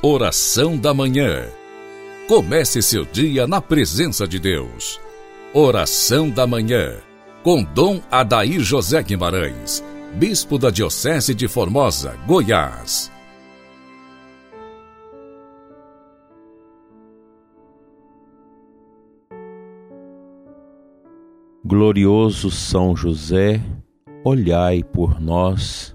[0.00, 1.48] Oração da Manhã.
[2.28, 5.00] Comece seu dia na presença de Deus.
[5.52, 6.98] Oração da Manhã.
[7.42, 9.82] Com Dom Adair José Guimarães,
[10.14, 13.10] Bispo da Diocese de Formosa, Goiás.
[21.64, 23.60] Glorioso São José,
[24.22, 25.92] olhai por nós,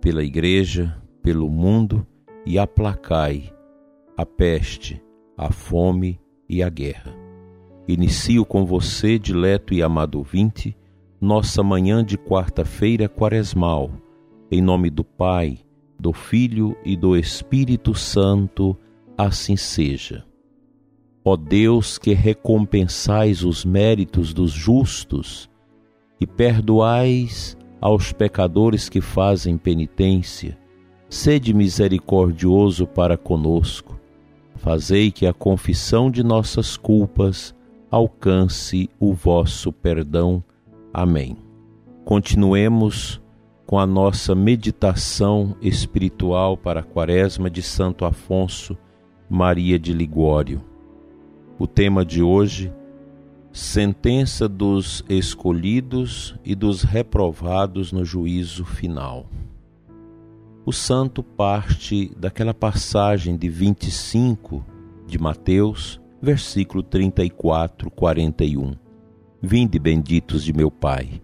[0.00, 2.04] pela Igreja, pelo mundo
[2.48, 3.52] e aplacai
[4.16, 5.04] a peste,
[5.36, 7.14] a fome e a guerra.
[7.86, 10.74] Inicio com você, dileto e amado ouvinte,
[11.20, 13.90] nossa manhã de quarta-feira quaresmal,
[14.50, 15.58] em nome do Pai,
[16.00, 18.74] do Filho e do Espírito Santo,
[19.16, 20.24] assim seja.
[21.22, 25.50] Ó Deus que recompensais os méritos dos justos
[26.18, 30.58] e perdoais aos pecadores que fazem penitência,
[31.08, 33.98] sede misericordioso para conosco.
[34.56, 37.54] Fazei que a confissão de nossas culpas
[37.90, 40.42] alcance o vosso perdão.
[40.92, 41.36] Amém.
[42.04, 43.20] Continuemos
[43.66, 48.76] com a nossa meditação espiritual para a Quaresma de Santo Afonso
[49.30, 50.62] Maria de Ligório.
[51.58, 52.72] O tema de hoje:
[53.52, 59.26] sentença dos escolhidos e dos reprovados no juízo final
[60.68, 64.62] o santo parte daquela passagem de 25
[65.06, 68.74] de Mateus, versículo 34, 41.
[69.40, 71.22] Vinde benditos de meu Pai,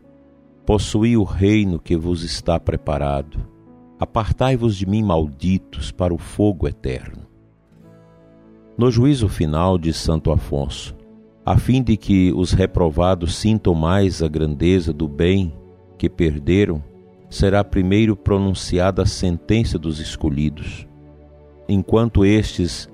[0.65, 3.47] possuí o reino que vos está preparado.
[4.01, 7.27] Apartai-vos de mim, malditos, para o fogo eterno.
[8.79, 10.97] No juízo final de Santo Afonso,
[11.45, 15.53] a fim de que os reprovados sintam mais a grandeza do bem
[15.99, 16.83] que perderam,
[17.35, 20.87] será primeiro pronunciada a sentença dos escolhidos.
[21.69, 22.89] Enquanto estes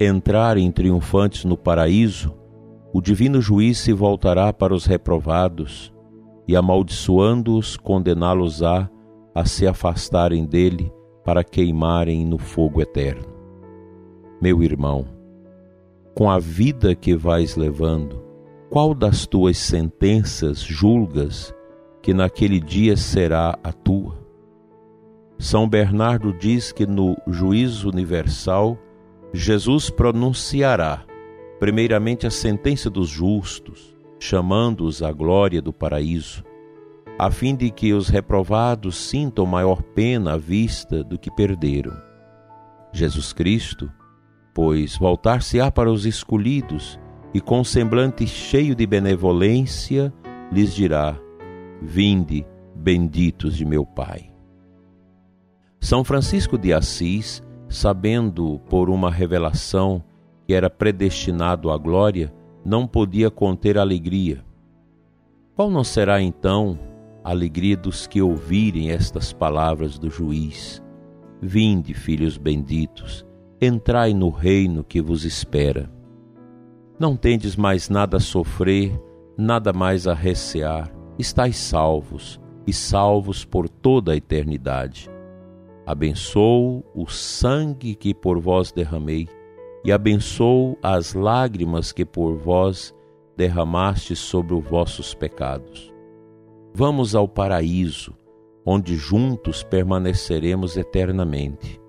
[0.00, 2.34] entrarem triunfantes no paraíso,
[2.92, 5.92] o divino juiz se voltará para os reprovados
[6.46, 8.90] e, amaldiçoando-os, condená-los-á
[9.32, 10.92] a se afastarem dele
[11.24, 13.28] para queimarem no fogo eterno.
[14.42, 15.06] Meu irmão,
[16.16, 18.24] com a vida que vais levando,
[18.70, 21.54] qual das tuas sentenças julgas
[22.02, 24.18] que naquele dia será a tua.
[25.38, 28.76] São Bernardo diz que no juízo universal,
[29.32, 31.04] Jesus pronunciará,
[31.60, 36.42] primeiramente, a sentença dos justos, chamando-os à glória do paraíso,
[37.18, 41.96] a fim de que os reprovados sintam maior pena à vista do que perderam.
[42.92, 43.90] Jesus Cristo,
[44.54, 46.98] pois, voltar-se-á para os escolhidos
[47.32, 50.12] e com semblante cheio de benevolência
[50.50, 51.16] lhes dirá:
[51.80, 52.44] Vinde,
[52.74, 54.32] benditos de meu Pai.
[55.80, 60.02] São Francisco de Assis, sabendo por uma revelação
[60.44, 62.34] que era predestinado à glória,
[62.64, 64.44] não podia conter alegria.
[65.54, 66.76] Qual não será então
[67.22, 70.82] a alegria dos que ouvirem estas palavras do juiz?
[71.40, 73.24] Vinde, filhos benditos,
[73.60, 75.88] entrai no reino que vos espera.
[76.98, 79.00] Não tendes mais nada a sofrer,
[79.36, 85.10] nada mais a recear estáis salvos e salvos por toda a eternidade.
[85.86, 89.26] Abençoo o sangue que por vós derramei
[89.84, 92.94] e abençoo as lágrimas que por vós
[93.36, 95.92] derramaste sobre os vossos pecados.
[96.74, 98.14] Vamos ao paraíso,
[98.64, 101.80] onde juntos permaneceremos eternamente.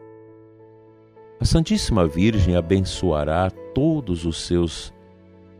[1.39, 4.93] A Santíssima Virgem abençoará todos os seus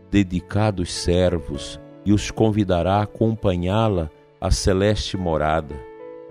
[0.10, 1.80] dedicados servos
[2.10, 4.10] e os convidará a acompanhá-la
[4.42, 5.76] à celeste morada.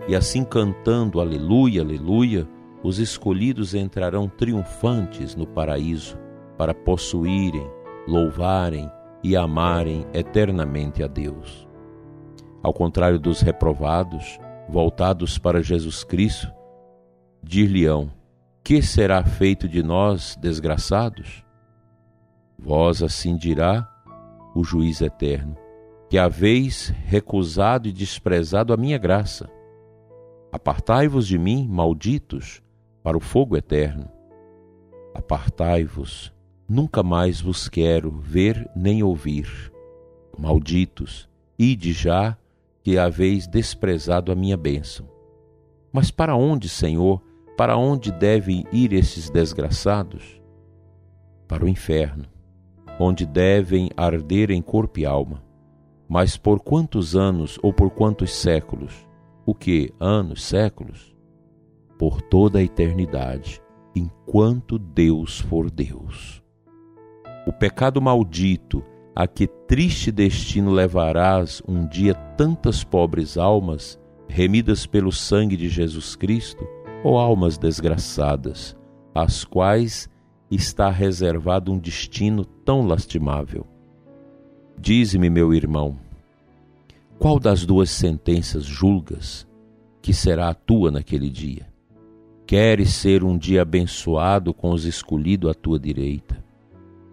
[0.08, 2.48] E assim cantando Aleluia, Aleluia,
[2.82, 6.18] os escolhidos entrarão triunfantes no paraíso
[6.56, 7.64] para possuírem,
[8.08, 8.90] louvarem
[9.22, 11.68] e amarem eternamente a Deus.
[12.60, 14.36] Ao contrário dos reprovados,
[14.68, 16.52] voltados para Jesus Cristo,
[17.40, 18.10] dir-lhe-ão:
[18.64, 21.44] Que será feito de nós, desgraçados?
[22.58, 23.88] Vós assim dirá
[24.56, 25.67] o juiz eterno
[26.08, 29.50] que haveis recusado e desprezado a minha graça.
[30.50, 32.62] Apartai-vos de mim, malditos,
[33.02, 34.10] para o fogo eterno.
[35.14, 36.32] Apartai-vos,
[36.66, 39.70] nunca mais vos quero ver nem ouvir.
[40.38, 41.28] Malditos,
[41.58, 42.38] ide já,
[42.82, 45.06] que haveis desprezado a minha bênção.
[45.92, 47.22] Mas para onde, Senhor,
[47.54, 50.40] para onde devem ir esses desgraçados?
[51.46, 52.24] Para o inferno,
[52.98, 55.47] onde devem arder em corpo e alma
[56.08, 59.06] mas por quantos anos ou por quantos séculos?
[59.44, 59.92] O que?
[60.00, 61.14] Anos, séculos?
[61.98, 63.60] Por toda a eternidade.
[63.94, 66.42] enquanto Deus for Deus.
[67.46, 68.84] O pecado maldito
[69.16, 76.14] a que triste destino levarás um dia tantas pobres almas, remidas pelo sangue de Jesus
[76.14, 76.64] Cristo,
[77.02, 78.76] ou almas desgraçadas,
[79.12, 80.08] às quais
[80.48, 83.66] está reservado um destino tão lastimável.
[84.80, 85.98] Dize-me, meu irmão,
[87.18, 89.46] qual das duas sentenças julgas
[90.00, 91.66] que será a tua naquele dia?
[92.46, 96.42] Queres ser um dia abençoado com os escolhidos à tua direita?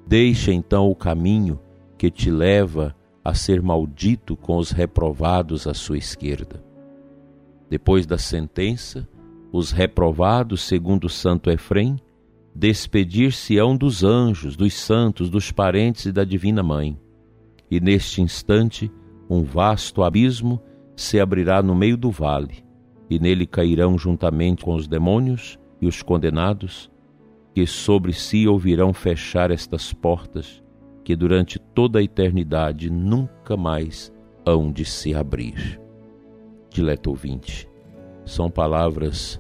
[0.07, 1.59] Deixa então o caminho
[1.97, 6.63] que te leva a ser maldito com os reprovados à sua esquerda.
[7.67, 9.09] Depois da sentença,
[9.51, 11.97] os reprovados, segundo santo Efrem,
[12.53, 16.97] despedir-se-ão dos anjos, dos santos, dos parentes e da divina mãe.
[17.75, 18.89] E neste instante,
[19.30, 20.62] um vasto abismo
[20.95, 22.63] se abrirá no meio do vale,
[23.10, 26.89] e nele cairão juntamente com os demônios e os condenados,
[27.54, 30.63] que sobre si ouvirão fechar estas portas,
[31.04, 34.10] que durante toda a eternidade nunca mais
[34.45, 35.77] hão de se abrir.
[36.69, 37.68] Dileto ouvinte,
[38.24, 39.38] são palavras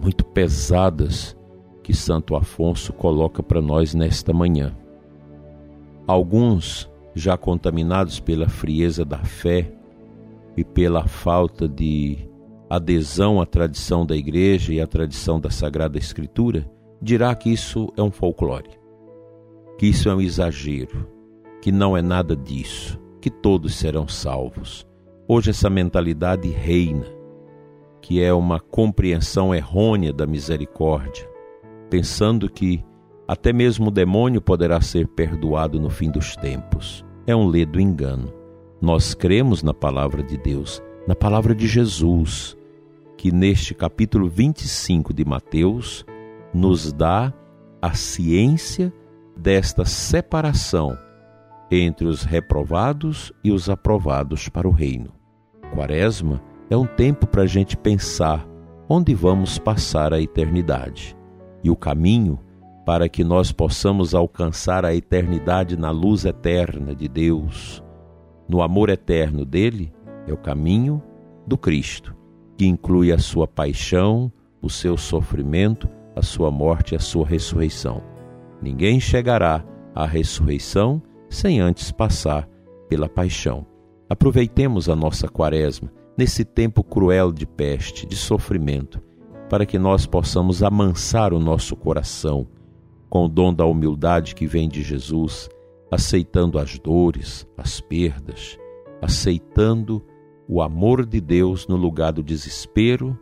[0.00, 1.36] muito pesadas
[1.84, 4.76] que Santo Afonso coloca para nós nesta manhã.
[6.04, 9.72] Alguns, já contaminados pela frieza da fé
[10.56, 12.18] e pela falta de
[12.68, 16.70] adesão à tradição da igreja e à tradição da Sagrada Escritura,
[17.00, 18.78] dirá que isso é um folclore,
[19.78, 21.08] que isso é um exagero,
[21.62, 24.86] que não é nada disso, que todos serão salvos.
[25.26, 27.16] Hoje essa mentalidade reina
[28.06, 31.28] que é uma compreensão errônea da misericórdia,
[31.90, 32.84] pensando que
[33.28, 37.04] até mesmo o demônio poderá ser perdoado no fim dos tempos.
[37.26, 38.32] É um ledo engano.
[38.80, 42.56] Nós cremos na palavra de Deus, na palavra de Jesus,
[43.16, 46.04] que neste capítulo 25 de Mateus
[46.54, 47.32] nos dá
[47.82, 48.92] a ciência
[49.36, 50.96] desta separação
[51.70, 55.12] entre os reprovados e os aprovados para o reino.
[55.74, 56.40] Quaresma
[56.70, 58.46] é um tempo para a gente pensar
[58.88, 61.16] onde vamos passar a eternidade
[61.62, 62.38] e o caminho
[62.86, 67.82] para que nós possamos alcançar a eternidade na luz eterna de Deus,
[68.48, 69.92] no amor eterno dele,
[70.24, 71.02] é o caminho
[71.44, 72.14] do Cristo,
[72.56, 74.30] que inclui a sua paixão,
[74.62, 78.04] o seu sofrimento, a sua morte e a sua ressurreição.
[78.62, 82.48] Ninguém chegará à ressurreição sem antes passar
[82.88, 83.66] pela paixão.
[84.08, 89.02] Aproveitemos a nossa quaresma nesse tempo cruel de peste, de sofrimento,
[89.50, 92.46] para que nós possamos amansar o nosso coração
[93.16, 95.48] com o dom da humildade que vem de Jesus,
[95.90, 98.58] aceitando as dores, as perdas,
[99.00, 100.04] aceitando
[100.46, 103.18] o amor de Deus no lugar do desespero,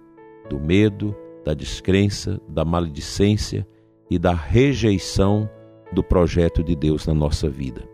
[0.51, 1.15] do medo,
[1.45, 3.65] da descrença, da maledicência
[4.11, 5.49] e da rejeição
[5.93, 7.89] do projeto de Deus na nossa vida.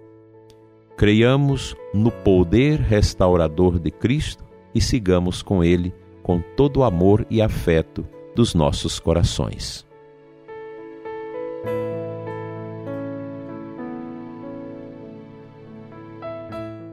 [0.97, 4.43] Creiamos no poder restaurador de Cristo
[4.75, 5.93] e sigamos com Ele
[6.23, 9.90] com todo o amor e afeto dos nossos corações.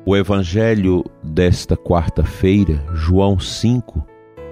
[0.10, 4.02] O Evangelho desta quarta-feira, João 5,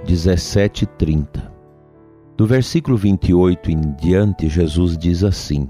[0.06, 1.54] 17 e 30.
[2.36, 5.70] Do versículo 28 em diante, Jesus diz assim: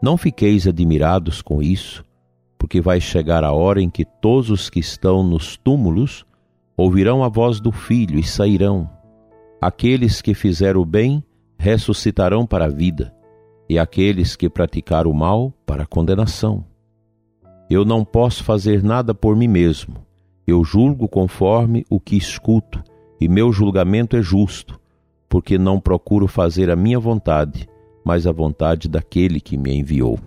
[0.00, 2.04] Não fiqueis admirados com isso,
[2.56, 6.24] porque vai chegar a hora em que todos os que estão nos túmulos
[6.76, 8.88] ouvirão a voz do Filho e sairão.
[9.60, 11.20] Aqueles que fizeram o bem
[11.58, 13.12] ressuscitarão para a vida,
[13.68, 16.69] e aqueles que praticaram o mal para a condenação.
[17.70, 19.94] Eu não posso fazer nada por mim mesmo.
[20.44, 22.82] Eu julgo conforme o que escuto,
[23.20, 24.80] e meu julgamento é justo,
[25.28, 27.68] porque não procuro fazer a minha vontade,
[28.04, 30.18] mas a vontade daquele que me enviou.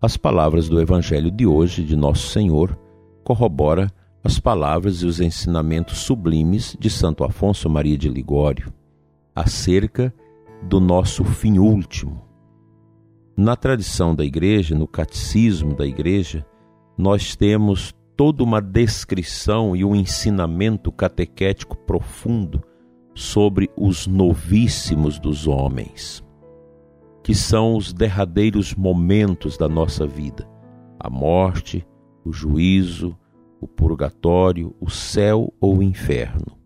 [0.00, 2.78] As palavras do Evangelho de hoje de Nosso Senhor
[3.24, 3.90] corrobora
[4.22, 8.72] as palavras e os ensinamentos sublimes de Santo Afonso Maria de Ligório
[9.34, 10.14] acerca
[10.62, 12.22] do nosso fim último.
[13.36, 16.46] Na tradição da Igreja, no catecismo da Igreja,
[16.98, 22.60] nós temos toda uma descrição e um ensinamento catequético profundo
[23.14, 26.24] sobre os novíssimos dos homens,
[27.22, 30.48] que são os derradeiros momentos da nossa vida,
[30.98, 31.86] a morte,
[32.24, 33.16] o juízo,
[33.60, 36.58] o purgatório, o céu ou o inferno.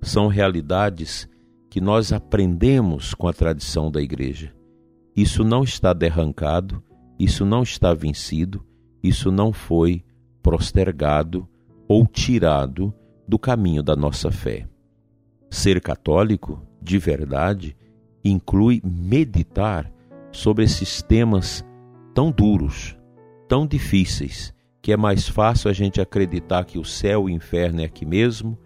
[0.00, 1.28] São realidades
[1.68, 4.54] que nós aprendemos com a tradição da Igreja.
[5.16, 6.82] Isso não está derrancado,
[7.18, 8.64] isso não está vencido,
[9.02, 10.04] isso não foi
[10.42, 11.48] postergado
[11.88, 12.94] ou tirado
[13.26, 14.66] do caminho da nossa fé.
[15.50, 17.76] Ser católico, de verdade,
[18.24, 19.92] inclui meditar
[20.30, 21.64] sobre esses temas
[22.14, 22.96] tão duros,
[23.48, 27.80] tão difíceis, que é mais fácil a gente acreditar que o céu e o inferno
[27.80, 28.58] é aqui mesmo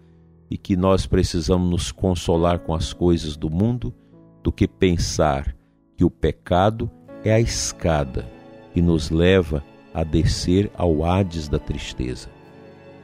[0.49, 3.93] e que nós precisamos nos consolar com as coisas do mundo
[4.41, 5.55] do que pensar
[5.95, 6.89] que o pecado
[7.23, 8.25] é a escada
[8.73, 12.29] que nos leva a descer ao Hades da tristeza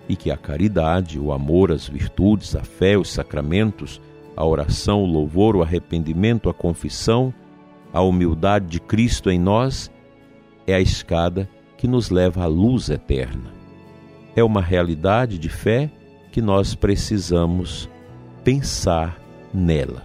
[0.07, 4.01] e que a caridade, o amor, as virtudes, a fé, os sacramentos,
[4.35, 7.33] a oração, o louvor, o arrependimento, a confissão,
[7.91, 9.91] a humildade de Cristo em nós
[10.65, 13.51] é a escada que nos leva à luz eterna.
[14.35, 15.91] É uma realidade de fé
[16.31, 17.89] que nós precisamos
[18.43, 19.19] pensar
[19.53, 20.03] nela.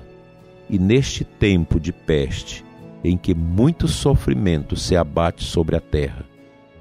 [0.68, 2.62] E neste tempo de peste,
[3.02, 6.26] em que muito sofrimento se abate sobre a terra,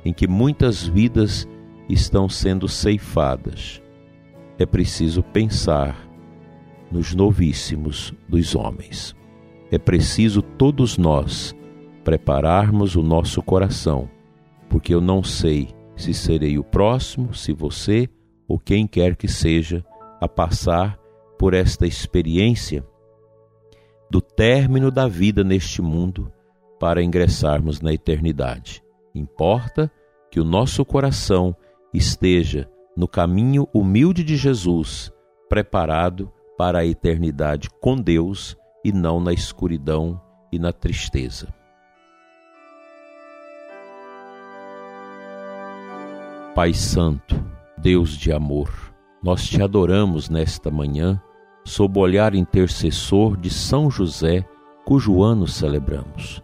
[0.07, 1.45] em que muitas vidas
[1.89, 3.81] estão sendo ceifadas,
[4.57, 6.09] é preciso pensar
[6.89, 9.13] nos novíssimos dos homens.
[9.69, 11.53] É preciso todos nós
[12.05, 14.09] prepararmos o nosso coração,
[14.69, 18.07] porque eu não sei se serei o próximo, se você
[18.47, 19.83] ou quem quer que seja,
[20.21, 20.97] a passar
[21.37, 22.81] por esta experiência
[24.09, 26.31] do término da vida neste mundo
[26.79, 28.86] para ingressarmos na eternidade.
[29.17, 29.91] Importa
[30.29, 31.55] que o nosso coração
[31.93, 35.11] esteja no caminho humilde de Jesus,
[35.49, 40.21] preparado para a eternidade com Deus e não na escuridão
[40.51, 41.53] e na tristeza.
[46.55, 47.35] Pai Santo,
[47.77, 48.71] Deus de amor,
[49.21, 51.21] nós te adoramos nesta manhã,
[51.63, 54.43] sob o olhar intercessor de São José,
[54.83, 56.41] cujo ano celebramos.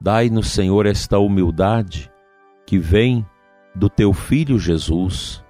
[0.00, 2.10] Dai-nos, Senhor, esta humildade
[2.64, 3.26] que vem
[3.74, 5.44] do teu Filho Jesus,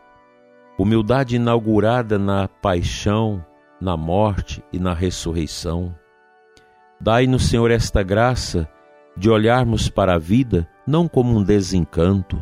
[0.78, 3.44] humildade inaugurada na paixão,
[3.80, 5.94] na morte e na ressurreição.
[7.00, 8.68] Dai-nos, Senhor, esta graça
[9.16, 12.40] de olharmos para a vida não como um desencanto,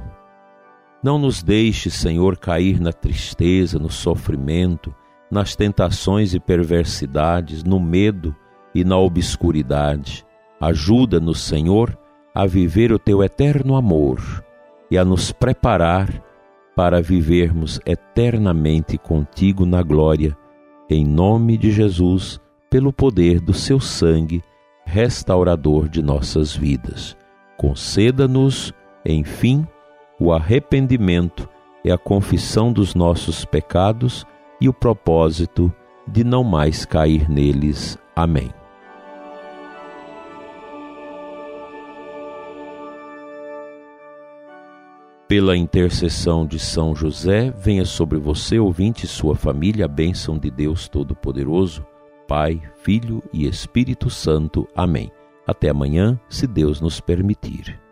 [1.02, 4.94] não nos deixe, Senhor, cair na tristeza, no sofrimento,
[5.30, 8.34] nas tentações e perversidades, no medo
[8.74, 10.24] e na obscuridade.
[10.60, 11.96] Ajuda-nos, Senhor,
[12.34, 14.44] a viver o teu eterno amor
[14.90, 16.22] e a nos preparar
[16.74, 20.36] para vivermos eternamente contigo na glória,
[20.88, 22.38] em nome de Jesus,
[22.70, 24.42] pelo poder do seu sangue
[24.84, 27.16] restaurador de nossas vidas.
[27.56, 28.72] Conceda-nos,
[29.04, 29.66] enfim,
[30.20, 31.48] o arrependimento
[31.84, 34.26] é a confissão dos nossos pecados
[34.60, 35.72] e o propósito
[36.06, 37.98] de não mais cair neles.
[38.14, 38.50] Amém.
[45.28, 50.52] Pela intercessão de São José, venha sobre você, ouvinte e sua família, a bênção de
[50.52, 51.84] Deus Todo-Poderoso,
[52.28, 54.68] Pai, Filho e Espírito Santo.
[54.72, 55.10] Amém.
[55.44, 57.85] Até amanhã, se Deus nos permitir.